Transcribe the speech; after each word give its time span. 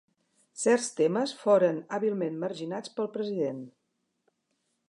Certs 0.61 0.87
temes 0.99 1.33
foren 1.43 1.77
hàbilment 1.97 2.41
marginats 2.47 2.97
pel 2.97 3.11
president. 3.19 3.61